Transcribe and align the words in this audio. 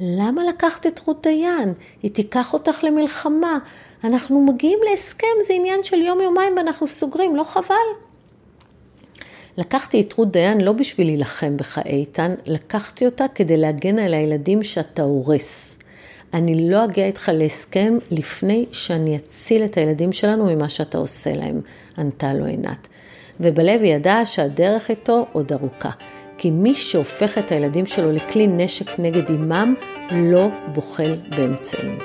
למה 0.00 0.44
לקחת 0.44 0.86
את 0.86 1.00
רות 1.06 1.22
דיין? 1.22 1.74
היא 2.02 2.10
תיקח 2.10 2.52
אותך 2.52 2.84
למלחמה. 2.84 3.58
אנחנו 4.04 4.40
מגיעים 4.40 4.78
להסכם, 4.90 5.26
זה 5.46 5.54
עניין 5.54 5.84
של 5.84 6.02
יום-יומיים 6.02 6.52
ואנחנו 6.56 6.88
סוגרים, 6.88 7.36
לא 7.36 7.44
חבל? 7.44 7.74
לקחתי 9.56 10.00
את 10.00 10.12
רות 10.12 10.30
דיין 10.30 10.60
לא 10.60 10.72
בשביל 10.72 11.06
להילחם 11.06 11.56
בך, 11.56 11.78
איתן, 11.86 12.34
לקחתי 12.46 13.06
אותה 13.06 13.24
כדי 13.34 13.56
להגן 13.56 13.98
על 13.98 14.14
הילדים 14.14 14.62
שאתה 14.62 15.02
הורס. 15.02 15.78
אני 16.34 16.70
לא 16.70 16.84
אגיע 16.84 17.06
איתך 17.06 17.30
להסכם 17.34 17.98
לפני 18.10 18.66
שאני 18.72 19.16
אציל 19.16 19.64
את 19.64 19.76
הילדים 19.76 20.12
שלנו 20.12 20.44
ממה 20.44 20.68
שאתה 20.68 20.98
עושה 20.98 21.32
להם, 21.36 21.60
ענתה 21.98 22.32
לו 22.32 22.44
עינת. 22.44 22.88
ובלב 23.40 23.82
ידעה 23.82 24.26
שהדרך 24.26 24.90
איתו 24.90 25.26
עוד 25.32 25.52
ארוכה. 25.52 25.90
כי 26.38 26.50
מי 26.50 26.74
שהופך 26.74 27.38
את 27.38 27.52
הילדים 27.52 27.86
שלו 27.86 28.12
לכלי 28.12 28.46
נשק 28.46 28.98
נגד 28.98 29.28
אימם, 29.28 29.74
לא 30.10 30.48
בוחל 30.72 31.16
באמצעים. 31.36 31.98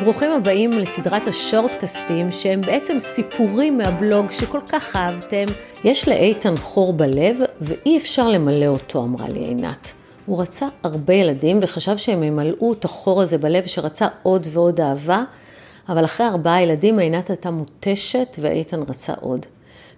ברוכים 0.00 0.30
הבאים 0.30 0.72
לסדרת 0.72 1.26
השורטקסטים, 1.26 2.32
שהם 2.32 2.60
בעצם 2.60 3.00
סיפורים 3.00 3.78
מהבלוג 3.78 4.30
שכל 4.30 4.60
כך 4.72 4.96
אהבתם. 4.96 5.44
יש 5.84 6.08
לאיתן 6.08 6.56
חור 6.56 6.92
בלב, 6.92 7.36
ואי 7.60 7.98
אפשר 7.98 8.28
למלא 8.28 8.66
אותו, 8.66 9.04
אמרה 9.04 9.28
לי 9.28 9.40
עינת. 9.40 9.92
הוא 10.26 10.42
רצה 10.42 10.66
הרבה 10.82 11.14
ילדים, 11.14 11.58
וחשב 11.62 11.96
שהם 11.96 12.22
ימלאו 12.22 12.72
את 12.72 12.84
החור 12.84 13.22
הזה 13.22 13.38
בלב, 13.38 13.66
שרצה 13.66 14.08
עוד 14.22 14.46
ועוד 14.52 14.80
אהבה, 14.80 15.24
אבל 15.88 16.04
אחרי 16.04 16.26
ארבעה 16.26 16.62
ילדים 16.62 16.98
עינת 16.98 17.30
הייתה 17.30 17.50
מותשת, 17.50 18.36
ואיתן 18.40 18.82
רצה 18.82 19.12
עוד. 19.20 19.46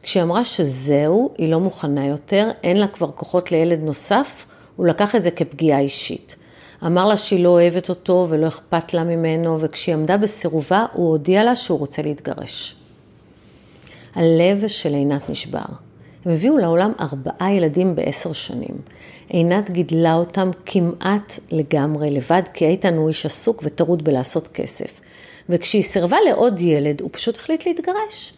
כשהיא 0.03 0.23
אמרה 0.23 0.45
שזהו, 0.45 1.31
היא 1.39 1.49
לא 1.49 1.61
מוכנה 1.61 2.07
יותר, 2.07 2.51
אין 2.63 2.77
לה 2.77 2.89
כבר 2.89 3.11
כוחות 3.11 3.53
לילד 3.53 3.81
נוסף, 3.83 4.47
הוא 4.77 4.87
לקח 4.87 5.15
את 5.15 5.23
זה 5.23 5.31
כפגיעה 5.31 5.81
אישית. 5.81 6.37
אמר 6.87 7.07
לה 7.07 7.17
שהיא 7.17 7.45
לא 7.45 7.49
אוהבת 7.49 7.89
אותו 7.89 8.27
ולא 8.29 8.49
אכפת 8.49 8.95
לה 8.95 9.05
ממנו, 9.05 9.61
וכשהיא 9.61 9.95
עמדה 9.95 10.17
בסירובה, 10.17 10.87
הוא 10.93 11.09
הודיע 11.09 11.45
לה 11.45 11.57
שהוא 11.57 11.79
רוצה 11.79 12.03
להתגרש. 12.03 12.77
הלב 14.15 14.67
של 14.67 14.95
עינת 14.95 15.31
נשבר. 15.31 15.65
הם 16.25 16.33
הביאו 16.33 16.59
לעולם 16.59 16.93
ארבעה 17.01 17.53
ילדים 17.53 17.95
בעשר 17.95 18.33
שנים. 18.33 18.79
עינת 19.29 19.71
גידלה 19.71 20.15
אותם 20.15 20.51
כמעט 20.67 21.39
לגמרי 21.51 22.11
לבד, 22.11 22.43
כי 22.55 22.67
איתן 22.67 22.97
הוא 22.97 23.09
איש 23.09 23.27
עסוק 23.27 23.63
וטרוד 23.65 24.05
בלעשות 24.05 24.49
כסף. 24.49 25.01
וכשהיא 25.49 25.83
סירבה 25.83 26.17
לעוד 26.29 26.61
ילד, 26.61 27.01
הוא 27.01 27.11
פשוט 27.13 27.37
החליט 27.37 27.67
להתגרש. 27.67 28.33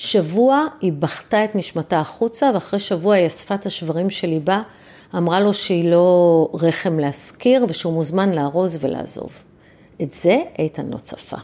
שבוע 0.00 0.66
היא 0.80 0.92
בכתה 0.92 1.44
את 1.44 1.54
נשמתה 1.54 2.00
החוצה, 2.00 2.50
ואחרי 2.54 2.80
שבוע 2.80 3.14
היא 3.14 3.26
אספה 3.26 3.54
את 3.54 3.66
השברים 3.66 4.10
של 4.10 4.28
ליבה, 4.28 4.62
אמרה 5.16 5.40
לו 5.40 5.54
שהיא 5.54 5.90
לא 5.90 6.48
רחם 6.54 6.98
להשכיר 6.98 7.66
ושהוא 7.68 7.92
מוזמן 7.92 8.32
לארוז 8.32 8.78
ולעזוב. 8.80 9.42
את 10.02 10.12
זה 10.12 10.36
איתן 10.58 10.86
לא 10.86 10.96
צפה. 10.96 11.36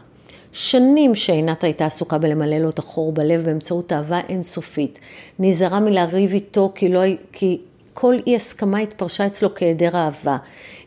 שנים 0.51 1.15
שעינת 1.15 1.63
הייתה 1.63 1.85
עסוקה 1.85 2.17
בלמלא 2.17 2.57
לו 2.57 2.69
את 2.69 2.79
החור 2.79 3.11
בלב 3.11 3.45
באמצעות 3.45 3.93
אהבה 3.93 4.19
אינסופית. 4.29 4.99
נזהרה 5.39 5.79
מלריב 5.79 6.31
איתו 6.33 6.71
כי, 6.75 6.89
לא, 6.89 7.01
כי 7.31 7.61
כל 7.93 8.15
אי 8.27 8.35
הסכמה 8.35 8.77
התפרשה 8.77 9.25
אצלו 9.25 9.55
כהיעדר 9.55 9.95
אהבה. 9.95 10.37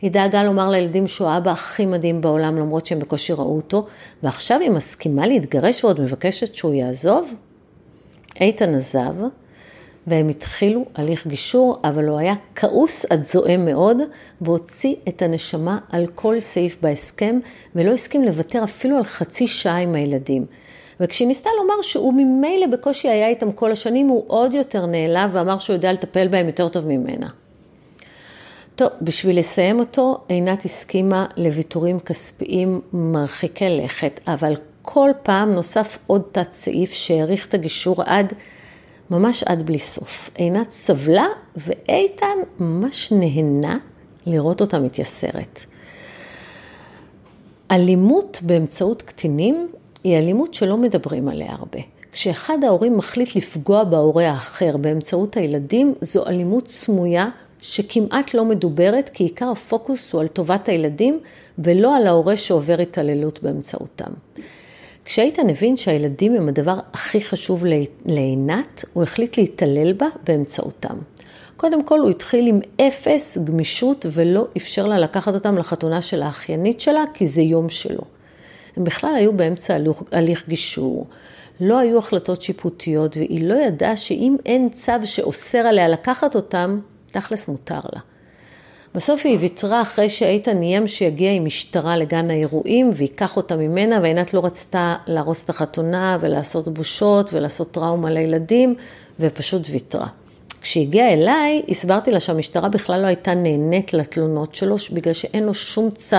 היא 0.02 0.10
דאגה 0.10 0.44
לומר 0.44 0.68
לילדים 0.68 1.08
שהוא 1.08 1.28
האבא 1.28 1.50
הכי 1.50 1.86
מדהים 1.86 2.20
בעולם 2.20 2.56
למרות 2.56 2.86
שהם 2.86 2.98
בקושי 2.98 3.32
ראו 3.32 3.56
אותו, 3.56 3.86
ועכשיו 4.22 4.60
היא 4.60 4.70
מסכימה 4.70 5.26
להתגרש 5.26 5.84
ועוד 5.84 6.00
מבקשת 6.00 6.54
שהוא 6.54 6.74
יעזוב? 6.74 7.34
איתן 8.40 8.74
עזב, 8.74 9.14
והם 10.06 10.28
התחילו 10.28 10.84
הליך 10.94 11.26
גישור, 11.26 11.78
אבל 11.84 12.08
הוא 12.08 12.18
היה 12.18 12.34
כעוס 12.54 13.04
עד 13.04 13.24
זועם 13.24 13.64
מאוד, 13.64 13.96
והוציא 14.40 14.94
את 15.08 15.22
הנשמה 15.22 15.78
על 15.92 16.06
כל 16.06 16.40
סעיף 16.40 16.76
בהסכם, 16.82 17.38
ולא 17.74 17.90
הסכים 17.90 18.24
לוותר 18.24 18.64
אפילו 18.64 18.96
על 18.96 19.04
חצי 19.04 19.46
שעה 19.46 19.78
עם 19.78 19.94
הילדים. 19.94 20.46
וכשהיא 21.00 21.28
ניסתה 21.28 21.50
לומר 21.56 21.82
שהוא 21.82 22.14
ממילא 22.14 22.66
בקושי 22.66 23.08
היה 23.08 23.28
איתם 23.28 23.52
כל 23.52 23.72
השנים, 23.72 24.08
הוא 24.08 24.24
עוד 24.26 24.54
יותר 24.54 24.86
נעלב 24.86 25.30
ואמר 25.32 25.58
שהוא 25.58 25.74
יודע 25.74 25.92
לטפל 25.92 26.28
בהם 26.28 26.46
יותר 26.46 26.68
טוב 26.68 26.86
ממנה. 26.86 27.28
טוב, 28.76 28.88
בשביל 29.02 29.38
לסיים 29.38 29.80
אותו, 29.80 30.18
עינת 30.28 30.64
הסכימה 30.64 31.26
לוויתורים 31.36 32.00
כספיים 32.00 32.80
מרחיקי 32.92 33.68
לכת, 33.68 34.20
אבל 34.26 34.54
כל 34.82 35.10
פעם 35.22 35.52
נוסף 35.52 35.98
עוד 36.06 36.22
תת 36.32 36.52
סעיף 36.52 36.92
שהאריך 36.92 37.46
את 37.46 37.54
הגישור 37.54 38.02
עד, 38.02 38.32
ממש 39.10 39.42
עד 39.42 39.66
בלי 39.66 39.78
סוף. 39.78 40.30
עינת 40.34 40.70
סבלה 40.70 41.26
ואיתן 41.56 42.38
ממש 42.60 43.12
נהנה 43.12 43.78
לראות 44.26 44.60
אותה 44.60 44.78
מתייסרת. 44.78 45.60
אלימות 47.70 48.40
באמצעות 48.42 49.02
קטינים 49.02 49.68
היא 50.04 50.18
אלימות 50.18 50.54
שלא 50.54 50.76
מדברים 50.76 51.28
עליה 51.28 51.52
הרבה. 51.52 51.80
כשאחד 52.12 52.64
ההורים 52.64 52.96
מחליט 52.96 53.36
לפגוע 53.36 53.84
בהורה 53.84 54.28
האחר 54.28 54.76
באמצעות 54.76 55.36
הילדים, 55.36 55.94
זו 56.00 56.26
אלימות 56.26 56.68
סמויה 56.68 57.28
שכמעט 57.60 58.34
לא 58.34 58.44
מדוברת, 58.44 59.08
כי 59.08 59.24
עיקר 59.24 59.50
הפוקוס 59.50 60.12
הוא 60.12 60.20
על 60.20 60.28
טובת 60.28 60.68
הילדים 60.68 61.20
ולא 61.58 61.96
על 61.96 62.06
ההורה 62.06 62.36
שעובר 62.36 62.80
התעללות 62.80 63.42
באמצעותם. 63.42 64.10
כשאיתן 65.08 65.50
הבין 65.50 65.76
שהילדים 65.76 66.34
הם 66.34 66.48
הדבר 66.48 66.78
הכי 66.92 67.20
חשוב 67.20 67.64
לעינת, 68.04 68.84
הוא 68.92 69.02
החליט 69.02 69.38
להתעלל 69.38 69.92
בה 69.92 70.06
באמצעותם. 70.24 70.96
קודם 71.56 71.84
כל 71.84 71.98
הוא 71.98 72.10
התחיל 72.10 72.46
עם 72.46 72.60
אפס 72.80 73.38
גמישות 73.38 74.06
ולא 74.10 74.46
אפשר 74.56 74.86
לה 74.86 74.98
לקחת 74.98 75.34
אותם 75.34 75.58
לחתונה 75.58 76.02
של 76.02 76.22
האחיינית 76.22 76.80
שלה, 76.80 77.04
כי 77.14 77.26
זה 77.26 77.42
יום 77.42 77.68
שלו. 77.68 78.00
הם 78.76 78.84
בכלל 78.84 79.14
היו 79.16 79.32
באמצע 79.32 79.76
הליך 80.12 80.48
גישור, 80.48 81.06
לא 81.60 81.78
היו 81.78 81.98
החלטות 81.98 82.42
שיפוטיות, 82.42 83.16
והיא 83.16 83.48
לא 83.48 83.54
ידעה 83.54 83.96
שאם 83.96 84.36
אין 84.46 84.68
צו 84.68 84.92
שאוסר 85.04 85.58
עליה 85.58 85.88
לקחת 85.88 86.36
אותם, 86.36 86.80
תכלס 87.06 87.48
מותר 87.48 87.80
לה. 87.92 88.00
בסוף 88.98 89.26
היא 89.26 89.38
ויתרה 89.40 89.82
אחרי 89.82 90.08
שאיתן 90.08 90.62
איים 90.62 90.86
שיגיע 90.86 91.32
עם 91.32 91.44
משטרה 91.44 91.96
לגן 91.96 92.30
האירועים 92.30 92.90
וייקח 92.94 93.36
אותה 93.36 93.56
ממנה, 93.56 93.98
ועינת 94.02 94.34
לא 94.34 94.44
רצתה 94.44 94.96
להרוס 95.06 95.44
את 95.44 95.50
החתונה 95.50 96.18
ולעשות 96.20 96.68
בושות 96.68 97.30
ולעשות 97.32 97.70
טראומה 97.70 98.10
לילדים, 98.10 98.74
ופשוט 99.20 99.62
ויתרה. 99.70 100.06
כשהגיעה 100.62 101.12
אליי, 101.12 101.62
הסברתי 101.68 102.10
לה 102.10 102.20
שהמשטרה 102.20 102.68
בכלל 102.68 103.00
לא 103.00 103.06
הייתה 103.06 103.34
נהנית 103.34 103.92
לתלונות 103.94 104.54
שלו, 104.54 104.76
בגלל 104.92 105.12
שאין 105.12 105.44
לו 105.44 105.54
שום 105.54 105.90
צו 105.90 106.16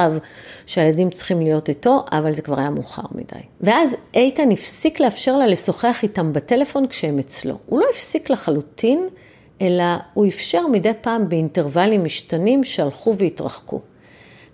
שהילדים 0.66 1.10
צריכים 1.10 1.42
להיות 1.42 1.70
איתו, 1.70 2.06
אבל 2.12 2.34
זה 2.34 2.42
כבר 2.42 2.60
היה 2.60 2.70
מאוחר 2.70 3.04
מדי. 3.12 3.46
ואז 3.62 3.96
איתן 4.14 4.52
הפסיק 4.52 5.00
לאפשר 5.00 5.38
לה 5.38 5.48
לשוחח 5.48 6.00
איתם 6.04 6.34
בטלפון 6.34 6.88
כשהם 6.88 7.20
אצלו. 7.20 7.58
הוא 7.66 7.80
לא 7.80 7.86
הפסיק 7.94 8.30
לחלוטין, 8.30 9.08
אלא 9.62 9.84
הוא 10.14 10.28
אפשר 10.28 10.68
מדי 10.68 10.92
פעם 11.02 11.30
באינטרוולים 11.30 12.04
משתנים 12.04 12.64
שהלכו 12.64 13.18
והתרחקו. 13.18 13.80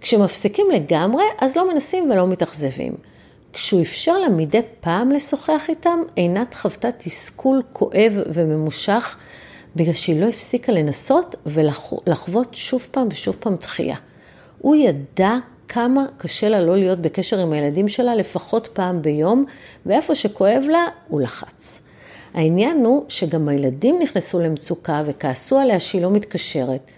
כשמפסיקים 0.02 0.68
לגמרי, 0.72 1.24
אז 1.42 1.56
לא 1.56 1.74
מנסים 1.74 2.12
ולא 2.12 2.28
מתאכזבים. 2.28 2.96
כשהוא 3.54 3.82
אפשר 3.82 4.18
לה 4.18 4.30
מדי 4.30 4.62
פעם 4.80 5.12
לשוחח 5.12 5.66
איתם, 5.70 6.00
עינת 6.16 6.54
חוותה 6.54 6.92
תסכול 6.92 7.62
כואב 7.74 8.14
וממושך, 8.34 9.18
בגלל 9.76 9.94
שהיא 9.94 10.22
לא 10.22 10.28
הפסיקה 10.28 10.72
לנסות 10.72 11.36
ולחוות 11.46 12.54
שוב 12.54 12.88
פעם 12.92 13.08
ושוב 13.12 13.36
פעם 13.40 13.56
דחייה. 13.56 13.96
הוא 14.58 14.76
ידע 14.76 15.38
כמה 15.68 16.06
קשה 16.18 16.50
לה 16.50 16.62
לא 16.62 16.76
להיות 16.76 17.00
בקשר 17.00 17.40
עם 17.40 17.54
הילדים 17.54 17.88
שלה 17.88 18.16
לפחות 18.16 18.70
פעם 18.74 19.02
ביום, 19.02 19.46
ואיפה 19.86 20.16
שכואב 20.16 20.64
לה, 20.70 20.86
הוא 21.08 21.22
לחץ. 21.22 21.82
העניין 22.36 22.86
הוא 22.86 23.06
שגם 23.10 23.50
הילדים 23.50 24.00
נכנסו 24.02 24.40
למצוקה 24.40 25.04
וכעסו 25.06 25.60
עליה 25.60 25.80
שהיא 25.80 26.02
לא 26.02 26.12
מתקשרת. 26.12 26.92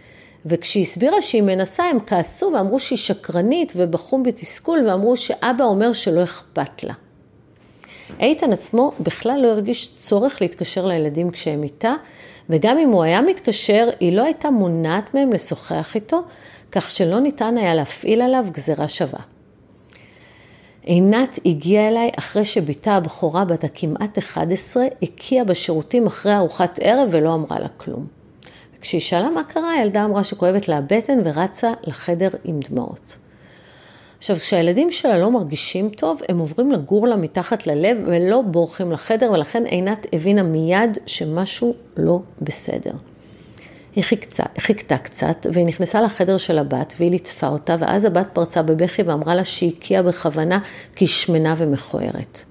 וכשהיא 0.45 0.83
הסבירה 0.83 1.21
שהיא 1.21 1.41
מנסה, 1.41 1.83
הם 1.83 1.97
כעסו 2.05 2.51
ואמרו 2.53 2.79
שהיא 2.79 2.97
שקרנית 2.97 3.73
ובכו 3.75 4.23
בתסכול 4.23 4.79
ואמרו 4.87 5.17
שאבא 5.17 5.63
אומר 5.63 5.93
שלא 5.93 6.23
אכפת 6.23 6.83
לה. 6.83 6.93
איתן 8.19 8.53
עצמו 8.53 8.91
בכלל 8.99 9.39
לא 9.41 9.47
הרגיש 9.47 9.95
צורך 9.95 10.41
להתקשר 10.41 10.85
לילדים 10.85 11.31
כשהם 11.31 11.63
איתה, 11.63 11.93
וגם 12.49 12.77
אם 12.77 12.89
הוא 12.89 13.03
היה 13.03 13.21
מתקשר, 13.21 13.89
היא 13.99 14.17
לא 14.17 14.23
הייתה 14.23 14.49
מונעת 14.49 15.13
מהם 15.13 15.33
לשוחח 15.33 15.95
איתו, 15.95 16.23
כך 16.71 16.91
שלא 16.91 17.19
ניתן 17.19 17.57
היה 17.57 17.75
להפעיל 17.75 18.21
עליו 18.21 18.45
גזירה 18.51 18.87
שווה. 18.87 19.36
עינת 20.87 21.39
הגיעה 21.45 21.87
אליי 21.87 22.11
אחרי 22.19 22.45
שבתה 22.45 22.95
הבכורה 22.95 23.45
בת 23.45 23.63
הכמעט 23.63 24.17
11 24.17 24.85
הקיאה 25.01 25.43
בשירותים 25.43 26.07
אחרי 26.07 26.35
ארוחת 26.35 26.79
ערב 26.81 27.09
ולא 27.11 27.33
אמרה 27.33 27.59
לה 27.59 27.67
כלום. 27.67 28.07
כשהיא 28.81 29.01
שאלה 29.01 29.29
מה 29.29 29.43
קרה, 29.43 29.71
הילדה 29.71 30.05
אמרה 30.05 30.23
שכואבת 30.23 30.67
לה 30.67 30.77
הבטן 30.77 31.19
ורצה 31.23 31.73
לחדר 31.83 32.29
עם 32.43 32.59
דמעות. 32.69 33.17
עכשיו, 34.17 34.35
כשהילדים 34.35 34.91
שלה 34.91 35.17
לא 35.17 35.31
מרגישים 35.31 35.89
טוב, 35.89 36.21
הם 36.29 36.39
עוברים 36.39 36.71
לגור 36.71 37.07
לה 37.07 37.15
מתחת 37.15 37.67
ללב 37.67 37.97
ולא 38.05 38.41
בורחים 38.41 38.91
לחדר, 38.91 39.31
ולכן 39.31 39.65
עינת 39.65 40.07
הבינה 40.13 40.43
מיד 40.43 40.97
שמשהו 41.05 41.73
לא 41.97 42.19
בסדר. 42.41 42.93
היא 43.97 44.03
חיכתה, 44.03 44.43
חיכתה 44.59 44.97
קצת, 44.97 45.45
והיא 45.53 45.65
נכנסה 45.65 46.01
לחדר 46.01 46.37
של 46.37 46.57
הבת, 46.57 46.95
והיא 46.99 47.11
ליטפה 47.11 47.47
אותה, 47.47 47.75
ואז 47.79 48.05
הבת 48.05 48.27
פרצה 48.33 48.61
בבכי 48.61 49.03
ואמרה 49.03 49.35
לה 49.35 49.45
שהיא 49.45 49.71
הקיאה 49.77 50.03
בכוונה, 50.03 50.59
כי 50.95 51.05
היא 51.05 51.09
שמנה 51.09 51.55
ומכוערת. 51.57 52.43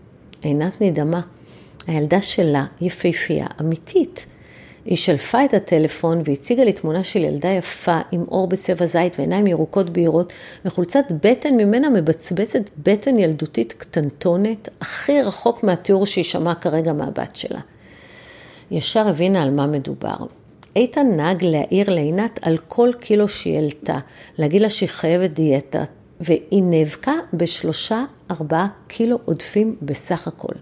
עינת 0.42 0.80
נדהמה. 0.80 1.20
הילדה 1.86 2.22
שלה 2.22 2.64
יפהפייה, 2.80 3.46
אמיתית. 3.60 4.26
היא 4.84 4.96
שלפה 4.96 5.44
את 5.44 5.54
הטלפון 5.54 6.22
והציגה 6.24 6.64
לי 6.64 6.72
תמונה 6.72 7.04
של 7.04 7.24
ילדה 7.24 7.48
יפה 7.48 7.98
עם 8.12 8.24
אור 8.28 8.46
בצבע 8.46 8.86
זית 8.86 9.18
ועיניים 9.18 9.46
ירוקות 9.46 9.90
בהירות 9.90 10.32
וחולצת 10.64 11.04
בטן 11.22 11.56
ממנה 11.56 11.88
מבצבצת 11.88 12.70
בטן 12.78 13.18
ילדותית 13.18 13.72
קטנטונת, 13.72 14.68
הכי 14.80 15.22
רחוק 15.22 15.64
מהתיאור 15.64 16.06
שהיא 16.06 16.24
שמעה 16.24 16.54
כרגע 16.54 16.92
מהבת 16.92 17.36
שלה. 17.36 17.60
ישר 18.70 19.08
הבינה 19.08 19.42
על 19.42 19.50
מה 19.50 19.66
מדובר. 19.66 20.16
איתן 20.76 21.06
נהג 21.16 21.44
להעיר 21.44 21.90
לעינת 21.90 22.38
על 22.42 22.58
כל 22.68 22.90
קילו 23.00 23.28
שהיא 23.28 23.56
העלתה, 23.56 23.98
להגיד 24.38 24.62
לה 24.62 24.70
שהיא 24.70 24.88
חייבת 24.88 25.30
דיאטה, 25.30 25.84
והיא 26.20 26.62
נאבקה 26.62 27.12
בשלושה, 27.32 28.04
ארבעה 28.30 28.68
קילו 28.88 29.18
עודפים 29.24 29.76
בסך 29.82 30.28
הכל. 30.28 30.52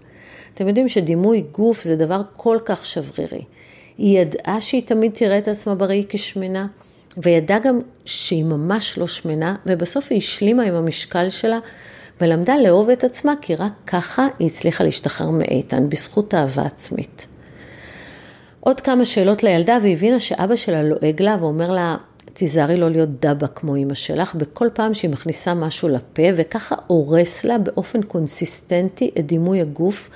אתם 0.53 0.67
יודעים 0.67 0.89
שדימוי 0.89 1.43
גוף 1.51 1.83
זה 1.83 1.95
דבר 1.95 2.21
כל 2.33 2.57
כך 2.65 2.85
שברירי. 2.85 3.43
היא 3.97 4.19
ידעה 4.19 4.61
שהיא 4.61 4.87
תמיד 4.87 5.11
תראה 5.11 5.37
את 5.37 5.47
עצמה 5.47 5.75
בראי 5.75 6.05
כשמנה, 6.09 6.67
וידעה 7.17 7.59
גם 7.59 7.79
שהיא 8.05 8.43
ממש 8.43 8.97
לא 8.97 9.07
שמנה, 9.07 9.55
ובסוף 9.65 10.07
היא 10.09 10.17
השלימה 10.17 10.63
עם 10.63 10.75
המשקל 10.75 11.29
שלה, 11.29 11.59
ולמדה 12.21 12.57
לאהוב 12.57 12.89
את 12.89 13.03
עצמה, 13.03 13.33
כי 13.41 13.55
רק 13.55 13.71
ככה 13.87 14.27
היא 14.39 14.47
הצליחה 14.47 14.83
להשתחרר 14.83 15.29
מאיתן, 15.29 15.89
בזכות 15.89 16.33
אהבה 16.33 16.65
עצמית. 16.65 17.27
עוד 18.67 18.81
כמה 18.81 19.05
שאלות 19.05 19.43
לילדה, 19.43 19.77
והבינה 19.83 20.19
שאבא 20.19 20.55
שלה 20.55 20.83
לועג 20.83 21.21
לה 21.21 21.37
ואומר 21.39 21.71
לה, 21.71 21.95
תיזהרי 22.33 22.77
לא 22.77 22.89
להיות 22.89 23.09
דבה 23.25 23.47
כמו 23.47 23.75
אימא 23.75 23.93
שלך, 23.93 24.35
בכל 24.35 24.67
פעם 24.73 24.93
שהיא 24.93 25.11
מכניסה 25.11 25.53
משהו 25.53 25.89
לפה, 25.89 26.23
וככה 26.35 26.75
הורס 26.87 27.43
לה 27.43 27.57
באופן 27.57 28.01
קונסיסטנטי 28.01 29.11
את 29.19 29.25
דימוי 29.25 29.61
הגוף, 29.61 30.09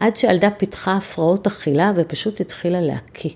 עד 0.00 0.16
שהילדה 0.16 0.50
פיתחה 0.50 0.96
הפרעות 0.96 1.46
אכילה 1.46 1.92
ופשוט 1.96 2.40
התחילה 2.40 2.80
להקיא. 2.80 3.30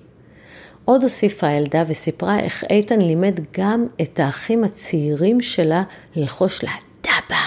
עוד 0.85 1.03
הוסיפה 1.03 1.47
הילדה 1.47 1.85
וסיפרה 1.87 2.41
איך 2.41 2.65
איתן 2.71 3.01
לימד 3.01 3.41
גם 3.59 3.87
את 4.01 4.21
האחים 4.21 4.65
הצעירים 4.65 5.41
שלה 5.41 5.83
ללחוש 6.17 6.65
לה 6.65 6.73
דבה, 7.01 7.43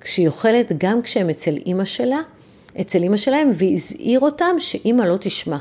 כשהיא 0.00 0.28
אוכלת 0.28 0.72
גם 0.78 1.02
כשהם 1.02 1.30
אצל 1.30 1.54
אימא 1.66 1.84
שלה, 1.84 2.20
אצל 2.80 3.02
אימא 3.02 3.16
שלהם, 3.16 3.50
והזהיר 3.54 4.20
אותם 4.20 4.54
שאימא 4.58 5.02
לא 5.02 5.16
תשמע. 5.20 5.58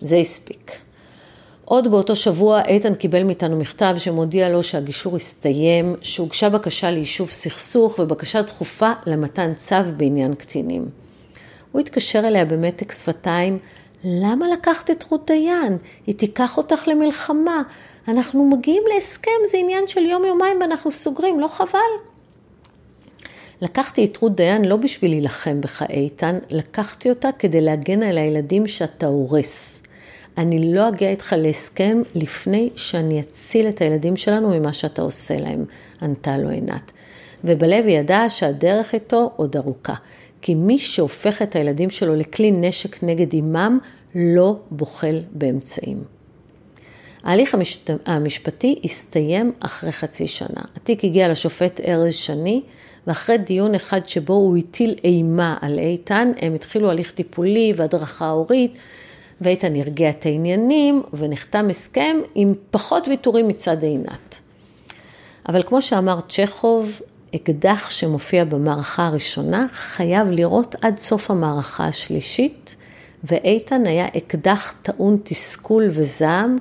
זה 0.00 0.16
הספיק. 0.16 0.72
עוד 1.64 1.90
באותו 1.90 2.16
שבוע 2.16 2.62
איתן 2.64 2.94
קיבל 2.94 3.22
מאיתנו 3.22 3.56
מכתב 3.56 3.94
שמודיע 3.96 4.48
לו 4.48 4.62
שהגישור 4.62 5.16
הסתיים, 5.16 5.96
שהוגשה 6.02 6.48
בקשה 6.48 6.90
ליישוב 6.90 7.30
סכסוך 7.30 7.98
ובקשה 7.98 8.42
דחופה 8.42 8.92
למתן 9.06 9.54
צו 9.54 9.76
בעניין 9.96 10.34
קטינים. 10.34 10.88
הוא 11.72 11.80
התקשר 11.80 12.18
אליה 12.18 12.44
במתק 12.44 12.92
שפתיים, 12.92 13.58
למה 14.04 14.48
לקחת 14.48 14.90
את 14.90 15.04
רות 15.10 15.26
דיין? 15.26 15.78
היא 16.06 16.14
תיקח 16.14 16.56
אותך 16.58 16.88
למלחמה. 16.88 17.62
אנחנו 18.08 18.44
מגיעים 18.44 18.82
להסכם, 18.94 19.30
זה 19.50 19.58
עניין 19.58 19.88
של 19.88 20.06
יום-יומיים 20.06 20.56
ואנחנו 20.60 20.92
סוגרים, 20.92 21.40
לא 21.40 21.48
חבל? 21.48 21.78
לקחתי 23.62 24.04
את 24.04 24.16
רות 24.16 24.36
דיין 24.36 24.64
לא 24.64 24.76
בשביל 24.76 25.10
להילחם 25.10 25.60
בך, 25.60 25.82
איתן, 25.90 26.38
לקחתי 26.50 27.10
אותה 27.10 27.28
כדי 27.38 27.60
להגן 27.60 28.02
על 28.02 28.18
הילדים 28.18 28.66
שאתה 28.66 29.06
הורס. 29.06 29.82
אני 30.40 30.74
לא 30.74 30.88
אגיע 30.88 31.10
איתך 31.10 31.34
להסכם 31.38 32.02
לפני 32.14 32.70
שאני 32.76 33.20
אציל 33.20 33.68
את 33.68 33.80
הילדים 33.80 34.16
שלנו 34.16 34.50
ממה 34.50 34.72
שאתה 34.72 35.02
עושה 35.02 35.40
להם, 35.40 35.64
ענתה 36.02 36.36
לו 36.36 36.48
עינת. 36.48 36.92
ובלב 37.44 37.84
היא 37.86 37.98
ידעה 37.98 38.30
שהדרך 38.30 38.94
איתו 38.94 39.30
עוד 39.36 39.56
ארוכה. 39.56 39.94
כי 40.42 40.54
מי 40.54 40.78
שהופך 40.78 41.42
את 41.42 41.56
הילדים 41.56 41.90
שלו 41.90 42.14
לכלי 42.14 42.50
נשק 42.50 43.02
נגד 43.02 43.32
אימם, 43.32 43.78
לא 44.14 44.56
בוחל 44.70 45.20
באמצעים. 45.32 46.04
ההליך 47.24 47.54
המשת... 47.54 47.90
המשפטי 48.06 48.80
הסתיים 48.84 49.52
אחרי 49.60 49.92
חצי 49.92 50.26
שנה. 50.26 50.62
התיק 50.76 51.04
הגיע 51.04 51.28
לשופט 51.28 51.80
ארז 51.80 52.14
שני, 52.14 52.62
ואחרי 53.06 53.38
דיון 53.38 53.74
אחד 53.74 54.06
שבו 54.06 54.34
הוא 54.34 54.56
הטיל 54.56 54.94
אימה 55.04 55.56
על 55.60 55.78
איתן, 55.78 56.32
הם 56.40 56.54
התחילו 56.54 56.90
הליך 56.90 57.12
טיפולי 57.12 57.72
והדרכה 57.76 58.28
הורית, 58.30 58.76
ואיתן 59.40 59.76
הרגיע 59.76 60.10
את 60.10 60.26
העניינים, 60.26 61.02
ונחתם 61.12 61.66
הסכם 61.70 62.16
עם 62.34 62.54
פחות 62.70 63.08
ויתורים 63.08 63.48
מצד 63.48 63.82
עינת. 63.82 64.40
אבל 65.48 65.62
כמו 65.62 65.82
שאמר 65.82 66.18
צ'כוב, 66.28 67.00
אקדח 67.34 67.90
שמופיע 67.90 68.44
במערכה 68.44 69.06
הראשונה 69.06 69.66
חייב 69.70 70.30
לראות 70.30 70.74
עד 70.80 70.98
סוף 70.98 71.30
המערכה 71.30 71.86
השלישית, 71.86 72.76
ואיתן 73.24 73.86
היה 73.86 74.06
אקדח 74.16 74.74
טעון 74.82 75.18
תסכול 75.22 75.88
וזעם, 75.90 76.56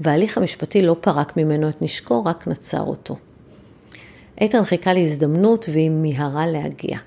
וההליך 0.00 0.38
המשפטי 0.38 0.82
לא 0.82 0.96
פרק 1.00 1.36
ממנו 1.36 1.68
את 1.68 1.82
נשקו, 1.82 2.24
רק 2.24 2.48
נצר 2.48 2.80
אותו. 2.80 3.16
איתן 4.40 4.64
חיכה 4.64 4.92
להזדמנות 4.92 5.68
והיא 5.72 5.90
מיהרה 5.90 6.46
להגיע. 6.46 6.98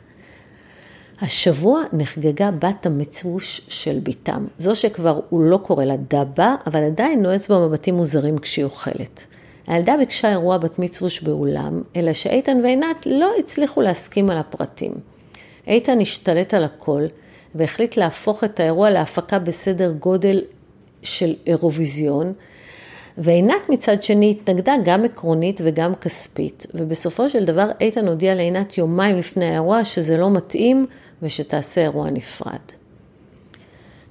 השבוע 1.23 1.83
נחגגה 1.93 2.51
בת 2.51 2.85
המצווש 2.85 3.61
של 3.67 3.99
בתם, 4.03 4.45
זו 4.57 4.75
שכבר 4.75 5.19
הוא 5.29 5.43
לא 5.43 5.57
קורא 5.57 5.85
לה 5.85 5.95
דבה, 5.97 6.55
אבל 6.67 6.83
עדיין 6.83 7.21
נועץ 7.21 7.47
בה 7.47 7.67
מבטים 7.67 7.95
מוזרים 7.95 8.37
כשהיא 8.37 8.65
אוכלת. 8.65 9.27
הילדה 9.67 9.95
ביקשה 9.97 10.29
אירוע 10.29 10.57
בת 10.57 10.79
מצווש 10.79 11.21
באולם, 11.21 11.81
אלא 11.95 12.13
שאיתן 12.13 12.57
ועינת 12.63 13.05
לא 13.05 13.31
הצליחו 13.39 13.81
להסכים 13.81 14.29
על 14.29 14.37
הפרטים. 14.37 14.91
איתן 15.67 16.01
השתלט 16.01 16.53
על 16.53 16.63
הכל, 16.63 17.03
והחליט 17.55 17.97
להפוך 17.97 18.43
את 18.43 18.59
האירוע 18.59 18.89
להפקה 18.89 19.39
בסדר 19.39 19.91
גודל 19.91 20.41
של 21.03 21.33
אירוויזיון, 21.47 22.33
ועינת 23.18 23.69
מצד 23.69 24.04
שני 24.04 24.31
התנגדה 24.31 24.74
גם 24.83 25.04
עקרונית 25.04 25.62
וגם 25.63 25.95
כספית, 25.95 26.65
ובסופו 26.74 27.30
של 27.30 27.45
דבר 27.45 27.69
איתן 27.81 28.07
הודיע 28.07 28.36
לעינת 28.36 28.77
יומיים 28.77 29.18
לפני 29.18 29.45
האירוע 29.45 29.86
שזה 29.86 30.18
לא 30.18 30.30
מתאים 30.30 30.86
ושתעשה 31.21 31.81
אירוע 31.81 32.10
נפרד. 32.10 32.60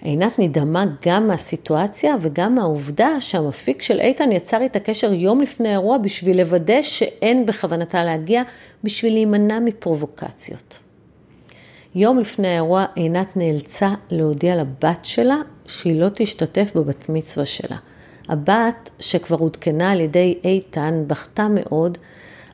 עינת 0.02 0.38
נדהמה 0.38 0.84
גם 1.06 1.28
מהסיטואציה 1.28 2.14
וגם 2.20 2.54
מהעובדה 2.54 3.20
שהמפיק 3.20 3.82
של 3.82 4.00
איתן 4.00 4.32
יצר 4.32 4.60
איתה 4.60 4.80
קשר 4.80 5.12
יום 5.12 5.40
לפני 5.40 5.68
האירוע 5.68 5.98
בשביל 5.98 6.40
לוודא 6.40 6.82
שאין 6.82 7.46
בכוונתה 7.46 8.04
להגיע, 8.04 8.42
בשביל 8.84 9.12
להימנע 9.12 9.58
מפרובוקציות. 9.60 10.78
יום 11.94 12.18
לפני 12.18 12.48
האירוע 12.48 12.84
עינת 12.94 13.36
נאלצה 13.36 13.94
להודיע 14.10 14.56
לבת 14.56 15.04
שלה 15.04 15.36
שהיא 15.66 16.00
לא 16.00 16.08
תשתתף 16.14 16.72
בבת 16.74 17.08
מצווה 17.08 17.46
שלה. 17.46 17.76
הבת, 18.28 18.90
שכבר 18.98 19.36
עודכנה 19.36 19.92
על 19.92 20.00
ידי 20.00 20.38
איתן, 20.44 21.04
בכתה 21.06 21.46
מאוד, 21.50 21.98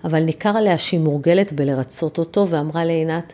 אבל 0.04 0.20
ניכר 0.20 0.56
עליה 0.56 0.78
שהיא 0.78 1.00
מורגלת 1.00 1.52
בלרצות 1.52 2.18
אותו, 2.18 2.48
ואמרה 2.48 2.84
לעינת, 2.84 3.32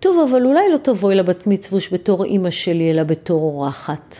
טוב, 0.00 0.28
אבל 0.30 0.46
אולי 0.46 0.72
לא 0.72 0.76
תבואי 0.76 1.14
לבת 1.14 1.46
מצווש 1.46 1.92
בתור 1.92 2.24
אימא 2.24 2.50
שלי, 2.50 2.90
אלא 2.90 3.02
בתור 3.02 3.40
אורחת. 3.42 4.16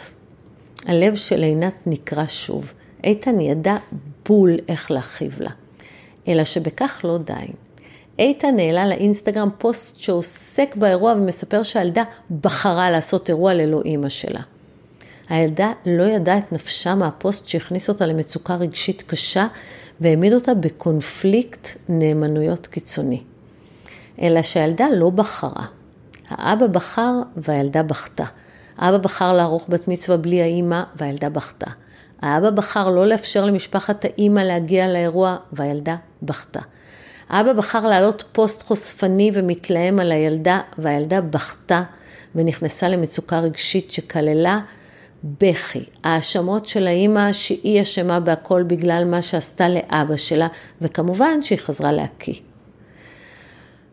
הלב 0.87 1.17
של 1.17 1.43
עינת 1.43 1.75
נקרע 1.87 2.25
שוב. 2.29 2.73
איתן 3.05 3.41
ידע 3.41 3.77
בול 4.29 4.57
איך 4.69 4.91
להכאיב 4.91 5.37
לה. 5.41 5.51
אלא 6.29 6.45
שבכך 6.45 7.01
לא 7.05 7.19
די. 7.19 7.33
איתן 8.19 8.59
העלה 8.59 8.87
לאינסטגרם 8.87 9.49
פוסט 9.59 10.01
שעוסק 10.01 10.77
באירוע 10.77 11.13
ומספר 11.13 11.63
שהילדה 11.63 12.03
בחרה 12.41 12.91
לעשות 12.91 13.29
אירוע 13.29 13.55
ללא 13.55 13.83
אימא 13.85 14.09
שלה. 14.09 14.41
הילדה 15.29 15.73
לא 15.87 16.03
ידעה 16.03 16.39
את 16.39 16.53
נפשה 16.53 16.95
מהפוסט 16.95 17.47
שהכניס 17.47 17.89
אותה 17.89 18.07
למצוקה 18.07 18.55
רגשית 18.55 19.03
קשה 19.07 19.47
והעמיד 20.01 20.33
אותה 20.33 20.55
בקונפליקט 20.55 21.69
נאמנויות 21.89 22.67
קיצוני. 22.67 23.23
אלא 24.23 24.43
שהילדה 24.43 24.87
לא 24.93 25.11
בחרה. 25.11 25.67
האבא 26.29 26.67
בחר 26.67 27.13
והילדה 27.37 27.83
בכתה. 27.83 28.25
האבא 28.79 28.99
בחר 28.99 29.33
לערוך 29.33 29.67
בת 29.69 29.89
מצווה 29.89 30.17
בלי 30.17 30.43
האימא 30.43 30.83
והילדה 30.97 31.29
בכתה. 31.29 31.71
האבא 32.23 32.51
בחר 32.51 32.91
לא 32.91 33.07
לאפשר 33.07 33.45
למשפחת 33.45 34.05
האימא 34.05 34.41
להגיע 34.41 34.89
לאירוע 34.89 35.37
והילדה 35.53 35.97
בכתה. 36.23 36.61
האבא 37.29 37.53
בחר 37.53 37.87
להעלות 37.87 38.25
פוסט 38.33 38.63
חושפני 38.63 39.31
ומתלהם 39.35 39.99
על 39.99 40.13
הילדה 40.13 40.61
והילדה 40.79 41.21
בכתה 41.21 41.83
ונכנסה 42.35 42.89
למצוקה 42.89 43.41
רגשית 43.41 43.91
שכללה 43.91 44.61
בכי, 45.25 45.85
האשמות 46.05 46.67
של 46.67 46.87
האימא 46.87 47.33
שהיא 47.33 47.83
אשמה 47.83 48.21
בהכל 48.21 48.63
בגלל 48.63 49.05
מה 49.05 49.23
שעשתה 49.23 49.69
לאבא 49.69 50.17
שלה, 50.17 50.49
וכמובן 50.81 51.43
שהיא 51.43 51.59
חזרה 51.59 51.93
להקיא. 51.93 52.35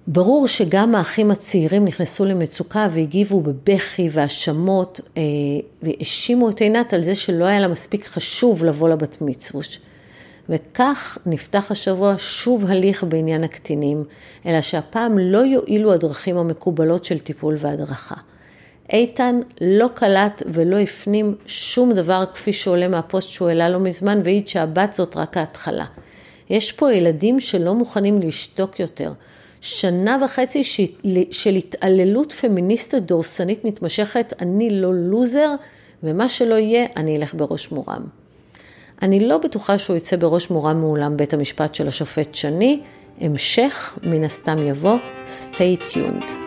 ברור 0.07 0.47
שגם 0.47 0.95
האחים 0.95 1.31
הצעירים 1.31 1.85
נכנסו 1.85 2.25
למצוקה 2.25 2.87
והגיבו 2.91 3.41
בבכי 3.41 4.09
והאשמות 4.11 5.01
אה, 5.17 5.21
והאשימו 5.83 6.49
את 6.49 6.61
עינת 6.61 6.93
על 6.93 7.03
זה 7.03 7.15
שלא 7.15 7.45
היה 7.45 7.59
לה 7.59 7.67
מספיק 7.67 8.05
חשוב 8.05 8.65
לבוא 8.65 8.89
לבת 8.89 9.17
מצווש. 9.21 9.79
וכך 10.49 11.17
נפתח 11.25 11.71
השבוע 11.71 12.15
שוב 12.17 12.65
הליך 12.65 13.03
בעניין 13.03 13.43
הקטינים, 13.43 14.03
אלא 14.45 14.61
שהפעם 14.61 15.17
לא 15.17 15.37
יועילו 15.37 15.93
הדרכים 15.93 16.37
המקובלות 16.37 17.03
של 17.03 17.19
טיפול 17.19 17.55
והדרכה. 17.57 18.15
איתן 18.93 19.39
לא 19.61 19.87
קלט 19.93 20.43
ולא 20.45 20.79
הפנים 20.79 21.35
שום 21.45 21.93
דבר 21.93 22.23
כפי 22.33 22.53
שעולה 22.53 22.87
מהפוסט 22.87 23.29
שהוא 23.29 23.47
העלה 23.47 23.69
לא 23.69 23.79
מזמן 23.79 24.21
והעיד 24.23 24.47
שהבת 24.47 24.93
זאת 24.93 25.17
רק 25.17 25.37
ההתחלה. 25.37 25.85
יש 26.49 26.71
פה 26.71 26.93
ילדים 26.93 27.39
שלא 27.39 27.73
מוכנים 27.73 28.21
לשתוק 28.21 28.79
יותר. 28.79 29.13
שנה 29.61 30.17
וחצי 30.25 30.63
של 31.31 31.55
התעללות 31.55 32.31
פמיניסטית 32.31 33.05
דורסנית 33.05 33.65
מתמשכת, 33.65 34.33
אני 34.41 34.69
לא 34.69 34.93
לוזר, 34.93 35.51
ומה 36.03 36.29
שלא 36.29 36.55
יהיה, 36.55 36.85
אני 36.97 37.17
אלך 37.17 37.33
בראש 37.33 37.71
מורם. 37.71 38.03
אני 39.01 39.27
לא 39.27 39.37
בטוחה 39.37 39.77
שהוא 39.77 39.97
יצא 39.97 40.15
בראש 40.15 40.49
מורם 40.49 40.81
מאולם 40.81 41.17
בית 41.17 41.33
המשפט 41.33 41.75
של 41.75 41.87
השופט 41.87 42.35
שני, 42.35 42.81
המשך 43.21 43.99
מן 44.03 44.23
הסתם 44.23 44.57
יבוא, 44.67 44.97
stay 45.25 45.93
tuned. 45.93 46.44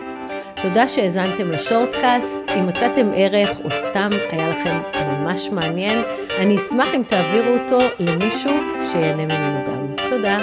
תודה 0.61 0.87
שהאזנתם 0.87 1.51
לשורטקאסט, 1.51 2.49
אם 2.57 2.67
מצאתם 2.67 3.11
ערך 3.15 3.49
או 3.63 3.71
סתם 3.71 4.09
היה 4.31 4.49
לכם 4.49 4.77
ממש 4.95 5.49
מעניין, 5.49 6.01
אני 6.39 6.55
אשמח 6.55 6.93
אם 6.95 7.01
תעבירו 7.07 7.57
אותו 7.57 7.79
למישהו 7.99 8.51
שיהנה 8.91 9.25
ממנו 9.25 9.65
גם. 9.67 10.09
תודה. 10.09 10.37